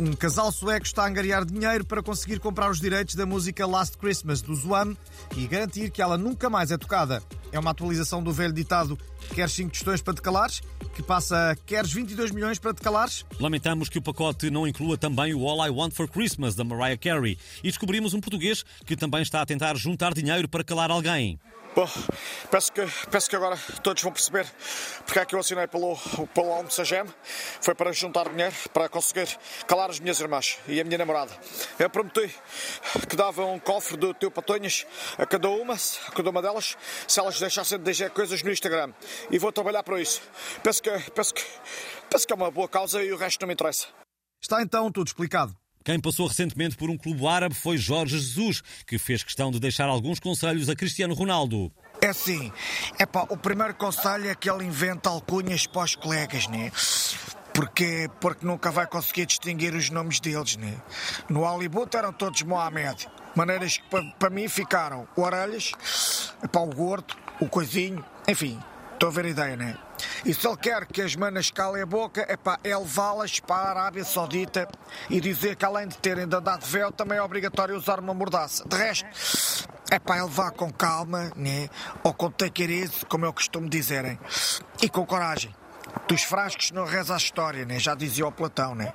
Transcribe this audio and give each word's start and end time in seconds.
Um 0.00 0.14
casal 0.14 0.50
sueco 0.50 0.86
está 0.86 1.04
a 1.04 1.08
angariar 1.08 1.44
dinheiro 1.44 1.84
para 1.84 2.02
conseguir 2.02 2.40
comprar 2.40 2.70
os 2.70 2.80
direitos 2.80 3.14
da 3.14 3.26
música 3.26 3.66
Last 3.66 3.98
Christmas 3.98 4.40
do 4.40 4.54
Zwan 4.54 4.96
e 5.36 5.46
garantir 5.46 5.90
que 5.90 6.00
ela 6.00 6.16
nunca 6.16 6.48
mais 6.48 6.70
é 6.70 6.78
tocada. 6.78 7.22
É 7.52 7.58
uma 7.58 7.72
atualização 7.72 8.22
do 8.22 8.32
velho 8.32 8.54
ditado 8.54 8.98
Queres 9.34 9.52
5 9.52 9.70
tostões 9.70 10.00
para 10.00 10.14
te 10.14 10.22
calares? 10.22 10.62
Que 10.94 11.02
passa 11.02 11.54
Queres 11.66 11.92
22 11.92 12.30
milhões 12.30 12.58
para 12.58 12.72
te 12.72 12.80
calares? 12.80 13.26
Lamentamos 13.38 13.90
que 13.90 13.98
o 13.98 14.02
pacote 14.02 14.50
não 14.50 14.66
inclua 14.66 14.96
também 14.96 15.34
o 15.34 15.46
All 15.46 15.66
I 15.66 15.70
Want 15.70 15.92
for 15.92 16.08
Christmas 16.08 16.54
da 16.54 16.64
Mariah 16.64 16.96
Carey 16.96 17.38
e 17.62 17.68
descobrimos 17.68 18.14
um 18.14 18.20
português 18.20 18.64
que 18.86 18.96
também 18.96 19.20
está 19.20 19.42
a 19.42 19.46
tentar 19.46 19.76
juntar 19.76 20.14
dinheiro 20.14 20.48
para 20.48 20.64
calar 20.64 20.90
alguém. 20.90 21.38
Bom, 21.72 21.88
penso 22.50 22.72
que, 22.72 22.84
penso 23.10 23.30
que 23.30 23.36
agora 23.36 23.56
todos 23.80 24.02
vão 24.02 24.12
perceber 24.12 24.44
porque 25.06 25.20
é 25.20 25.24
que 25.24 25.36
eu 25.36 25.38
assinei 25.38 25.68
pelo, 25.68 25.96
pelo 26.34 26.52
Almocegem. 26.52 27.04
Foi 27.60 27.76
para 27.76 27.92
juntar 27.92 28.28
dinheiro 28.28 28.54
para 28.72 28.88
conseguir 28.88 29.28
calar 29.68 29.88
as 29.88 30.00
minhas 30.00 30.18
irmãs 30.18 30.58
e 30.66 30.80
a 30.80 30.84
minha 30.84 30.98
namorada. 30.98 31.32
Eu 31.78 31.88
prometi 31.88 32.34
que 33.08 33.14
dava 33.14 33.44
um 33.44 33.58
cofre 33.60 33.96
do 33.96 34.12
teu 34.12 34.32
Patonhas 34.32 34.84
a 35.16 35.24
cada 35.24 35.48
uma, 35.48 35.74
a 35.74 36.10
cada 36.10 36.30
uma 36.30 36.42
delas, 36.42 36.76
se 37.06 37.20
elas 37.20 37.38
deixassem 37.38 37.78
de 37.78 37.84
dizer 37.84 38.10
coisas 38.10 38.42
no 38.42 38.50
Instagram. 38.50 38.92
E 39.30 39.38
vou 39.38 39.52
trabalhar 39.52 39.84
para 39.84 40.00
isso. 40.00 40.20
Penso 40.64 40.82
que, 40.82 40.90
penso 41.10 41.32
que, 41.32 41.44
penso 42.10 42.26
que 42.26 42.32
é 42.32 42.36
uma 42.36 42.50
boa 42.50 42.68
causa 42.68 43.02
e 43.02 43.12
o 43.12 43.16
resto 43.16 43.40
não 43.42 43.46
me 43.48 43.54
interessa. 43.54 43.86
Está 44.42 44.60
então 44.60 44.90
tudo 44.90 45.06
explicado. 45.06 45.59
Quem 45.82 45.98
passou 45.98 46.26
recentemente 46.26 46.76
por 46.76 46.90
um 46.90 46.98
clube 46.98 47.26
árabe 47.26 47.54
foi 47.54 47.78
Jorge 47.78 48.18
Jesus, 48.18 48.62
que 48.86 48.98
fez 48.98 49.22
questão 49.22 49.50
de 49.50 49.58
deixar 49.58 49.88
alguns 49.88 50.20
conselhos 50.20 50.68
a 50.68 50.76
Cristiano 50.76 51.14
Ronaldo. 51.14 51.72
É 52.02 52.08
assim, 52.08 52.52
é 52.98 53.06
pá, 53.06 53.26
o 53.30 53.36
primeiro 53.36 53.74
conselho 53.74 54.28
é 54.28 54.34
que 54.34 54.50
ele 54.50 54.64
inventa 54.64 55.08
alcunhas 55.08 55.66
para 55.66 55.84
os 55.84 55.94
colegas, 55.94 56.46
né? 56.48 56.70
Porque, 57.54 58.08
porque 58.20 58.44
nunca 58.44 58.70
vai 58.70 58.86
conseguir 58.86 59.24
distinguir 59.24 59.74
os 59.74 59.88
nomes 59.88 60.20
deles, 60.20 60.56
né? 60.56 60.76
No 61.30 61.40
Hollywood 61.40 61.96
eram 61.96 62.12
todos 62.12 62.42
Mohamed. 62.42 63.08
Maneiras 63.34 63.78
que 63.78 63.88
para, 63.88 64.04
para 64.18 64.30
mim 64.30 64.48
ficaram 64.48 65.08
o 65.16 65.22
Orelhas, 65.22 65.72
epá, 66.42 66.60
o 66.60 66.74
Gordo, 66.74 67.16
o 67.40 67.48
Coisinho, 67.48 68.04
enfim, 68.28 68.60
estou 69.00 69.08
a 69.08 69.12
ver 69.12 69.24
a 69.24 69.28
ideia, 69.28 69.56
né? 69.56 69.78
E 70.26 70.34
se 70.34 70.46
ele 70.46 70.56
quer 70.58 70.84
que 70.84 71.00
as 71.00 71.16
manas 71.16 71.50
calem 71.50 71.82
a 71.82 71.86
boca, 71.86 72.22
é 72.28 72.36
pá, 72.36 72.58
é 72.62 72.76
levá-las 72.76 73.40
para 73.40 73.56
a 73.56 73.70
Arábia 73.70 74.04
Saudita 74.04 74.68
e 75.08 75.18
dizer 75.22 75.56
que 75.56 75.64
além 75.64 75.88
de 75.88 75.96
terem 75.96 76.28
de 76.28 76.36
andar 76.36 76.58
de 76.58 76.66
véu, 76.66 76.92
também 76.92 77.16
é 77.16 77.22
obrigatório 77.22 77.74
usar 77.74 77.98
uma 77.98 78.12
mordaça. 78.12 78.62
De 78.68 78.76
resto, 78.76 79.06
é 79.90 79.98
pá, 79.98 80.18
é 80.18 80.22
levar 80.22 80.50
com 80.50 80.70
calma, 80.70 81.32
né? 81.34 81.70
Ou 82.04 82.12
com 82.12 82.30
easy, 82.68 83.06
como 83.08 83.24
eu 83.24 83.32
costumo 83.32 83.70
dizerem. 83.70 84.20
E 84.82 84.88
com 84.90 85.06
coragem. 85.06 85.54
Dos 86.06 86.22
frascos 86.22 86.70
não 86.70 86.84
reza 86.84 87.14
a 87.14 87.16
história, 87.16 87.64
né? 87.64 87.78
Já 87.78 87.94
dizia 87.94 88.26
o 88.26 88.32
Platão, 88.32 88.74
né? 88.74 88.92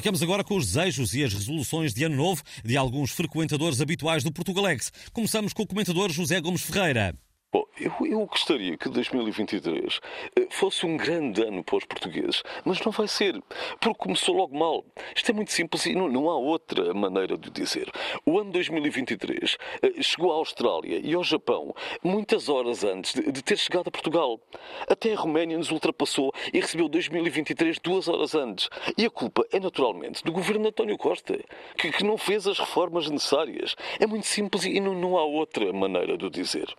Ficamos 0.00 0.22
agora 0.22 0.42
com 0.42 0.56
os 0.56 0.64
desejos 0.64 1.12
e 1.12 1.22
as 1.22 1.34
resoluções 1.34 1.92
de 1.92 2.04
ano 2.04 2.16
novo 2.16 2.42
de 2.64 2.74
alguns 2.74 3.10
frequentadores 3.10 3.82
habituais 3.82 4.24
do 4.24 4.32
Portugalex. 4.32 4.90
Começamos 5.12 5.52
com 5.52 5.62
o 5.62 5.66
comentador 5.66 6.10
José 6.10 6.40
Gomes 6.40 6.62
Ferreira. 6.62 7.14
Bom, 7.52 7.66
eu, 7.80 8.06
eu, 8.06 8.26
gostaria 8.26 8.76
que 8.76 8.88
2023 8.88 9.98
eh, 10.36 10.46
fosse 10.50 10.86
um 10.86 10.96
grande 10.96 11.42
ano 11.42 11.64
para 11.64 11.78
os 11.78 11.84
portugueses, 11.84 12.44
mas 12.64 12.80
não 12.80 12.92
vai 12.92 13.08
ser, 13.08 13.42
porque 13.80 13.98
começou 13.98 14.36
logo 14.36 14.56
mal. 14.56 14.84
Isto 15.16 15.32
é 15.32 15.34
muito 15.34 15.50
simples 15.50 15.84
e 15.86 15.92
não, 15.92 16.08
não 16.08 16.30
há 16.30 16.36
outra 16.36 16.94
maneira 16.94 17.36
de 17.36 17.50
dizer. 17.50 17.90
O 18.24 18.38
ano 18.38 18.52
2023 18.52 19.58
eh, 19.82 20.00
chegou 20.00 20.30
à 20.30 20.36
Austrália 20.36 21.00
e 21.02 21.12
ao 21.12 21.24
Japão 21.24 21.74
muitas 22.04 22.48
horas 22.48 22.84
antes 22.84 23.14
de, 23.14 23.32
de 23.32 23.42
ter 23.42 23.56
chegado 23.56 23.88
a 23.88 23.90
Portugal. 23.90 24.40
Até 24.88 25.12
a 25.12 25.16
Roménia 25.16 25.58
nos 25.58 25.72
ultrapassou 25.72 26.32
e 26.54 26.60
recebeu 26.60 26.88
2023 26.88 27.80
duas 27.80 28.06
horas 28.06 28.36
antes. 28.36 28.68
E 28.96 29.04
a 29.04 29.10
culpa 29.10 29.44
é 29.50 29.58
naturalmente 29.58 30.22
do 30.22 30.30
governo 30.30 30.68
António 30.68 30.96
Costa, 30.96 31.36
que, 31.76 31.90
que 31.90 32.04
não 32.04 32.16
fez 32.16 32.46
as 32.46 32.60
reformas 32.60 33.10
necessárias. 33.10 33.74
É 33.98 34.06
muito 34.06 34.28
simples 34.28 34.64
e 34.66 34.78
não, 34.78 34.94
não 34.94 35.18
há 35.18 35.24
outra 35.24 35.72
maneira 35.72 36.16
de 36.16 36.30
dizer. 36.30 36.72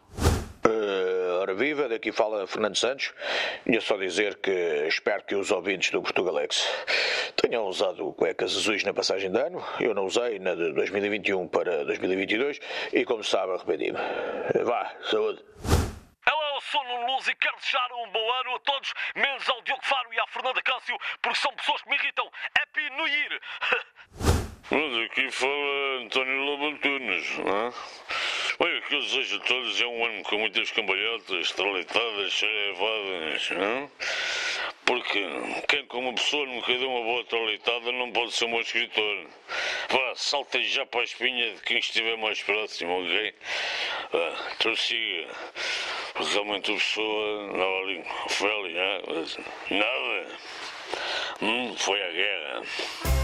Ora 1.42 1.56
viva, 1.56 1.90
daqui 1.90 2.12
fala 2.12 2.46
Fernando 2.46 2.76
Santos. 2.76 3.12
Ia 3.66 3.82
só 3.82 3.98
dizer 3.98 4.36
que 4.36 4.52
espero 4.88 5.24
que 5.24 5.34
os 5.34 5.50
ouvintes 5.50 5.90
do 5.90 6.00
Portugalex 6.00 6.68
tenham 7.36 7.66
usado 7.66 8.14
cuecas 8.14 8.56
azuis 8.56 8.84
na 8.84 8.94
passagem 8.94 9.32
de 9.32 9.40
ano. 9.40 9.60
Eu 9.80 9.96
não 9.96 10.06
usei 10.06 10.38
na 10.38 10.54
de 10.54 10.72
2021 10.72 11.48
para 11.48 11.84
2022 11.86 12.60
e, 12.94 13.04
como 13.06 13.24
sabe, 13.24 13.54
arrependi-me. 13.54 13.98
Vá, 14.64 14.94
saúde. 15.10 15.44
Hello, 16.28 16.62
sou 16.62 16.84
Nuno 16.84 17.16
Luz 17.16 17.28
e 17.28 17.34
quero 17.34 17.58
desejar 17.58 17.90
um 17.92 18.12
bom 18.12 18.32
ano 18.34 18.56
a 18.58 18.60
todos, 18.60 18.94
menos 19.16 19.50
ao 19.50 19.64
Diogo 19.64 19.84
Faro 19.84 20.14
e 20.14 20.20
à 20.20 20.28
Fernanda 20.28 20.62
Câncio, 20.62 20.96
porque 21.24 21.40
são 21.40 21.52
pessoas 21.56 21.82
que 21.82 21.90
me 21.90 21.96
irritam. 21.96 22.30
Happy 22.56 22.88
New 22.92 23.08
Year! 23.08 23.42
Mas 24.70 25.06
aqui 25.06 25.30
fala 25.32 26.04
António 26.04 26.38
Lobo 26.46 26.68
Antunes, 26.68 27.38
não 27.40 27.68
é? 27.68 27.74
Que 28.92 28.98
eu 28.98 29.02
desejo 29.04 29.38
a 29.38 29.40
todos 29.46 29.80
é 29.80 29.86
um 29.88 30.06
ano 30.06 30.22
com 30.24 30.38
muitas 30.38 30.70
cambalhotas, 30.70 31.54
traletadas, 31.54 32.34
cheivadas, 32.34 33.50
não? 33.52 33.92
Porque 34.84 35.26
quem 35.70 35.86
como 35.86 36.14
pessoa 36.14 36.46
nunca 36.46 36.78
deu 36.78 36.90
uma 36.90 37.02
boa 37.02 37.24
traletada 37.24 37.90
não 37.94 38.12
pode 38.12 38.34
ser 38.34 38.48
um 38.48 38.52
bom 38.52 38.60
escritor. 38.60 39.28
Vá, 39.88 40.14
saltem 40.18 40.64
já 40.64 40.86
para 40.86 41.00
a 41.00 41.04
espinha 41.06 41.54
de 41.54 41.62
quem 41.62 41.78
estiver 41.78 42.18
mais 42.18 42.44
próximo, 42.44 43.02
ok? 43.02 43.34
Vá, 44.12 44.56
prossiga. 44.60 45.28
Realmente 46.34 46.72
a 46.72 46.76
pessoa 46.76 47.44
andava 47.46 47.78
ali, 47.84 48.04
foi 48.28 48.52
ali, 48.52 48.74
né? 48.74 49.02
Nada. 49.70 50.38
Hum, 51.42 51.78
foi 51.78 52.04
a 52.04 52.12
guerra. 52.12 53.21